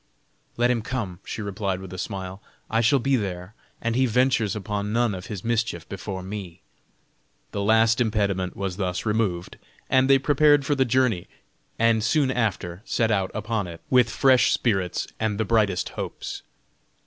[0.57, 4.55] "Let him come," she replied with a smile, "I shall be there, and he ventures
[4.55, 6.63] upon none of his mischief before me."
[7.51, 9.59] The last impediment was thus removed;
[9.91, 11.27] they prepared for the journey,
[11.77, 16.41] and soon after set out upon it with fresh spirits and the brightest hopes.